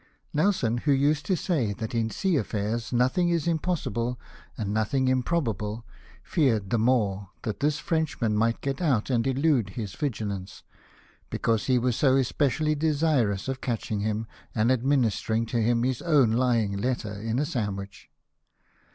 Nelson, 0.33 0.79
who 0.79 0.91
used 0.91 1.27
to 1.27 1.37
say 1.37 1.73
that 1.73 1.93
in 1.93 2.09
sea 2.09 2.35
affairs 2.35 2.91
nothing 2.91 3.29
is 3.29 3.47
impossible, 3.47 4.19
and 4.57 4.73
nothing 4.73 5.05
imnrobable, 5.05 5.83
feared 6.23 6.71
the 6.71 6.79
more 6.79 7.29
that 7.43 7.59
this 7.59 7.77
Frenchman 7.77 8.35
might 8.35 8.61
get 8.61 8.81
out 8.81 9.11
and 9.11 9.27
elude 9.27 9.69
his 9.77 9.93
vigilance, 9.93 10.63
because 11.29 11.65
he 11.67 11.77
was 11.77 11.95
so 11.95 12.15
especially 12.15 12.73
desirous 12.73 13.47
of 13.47 13.61
catching 13.61 13.99
him, 13.99 14.25
and 14.55 14.71
administering 14.71 15.45
to 15.45 15.61
him 15.61 15.83
his 15.83 16.01
own 16.01 16.31
lying 16.31 16.75
letter 16.77 17.13
in 17.13 17.37
a 17.37 17.45
sandwich. 17.45 18.09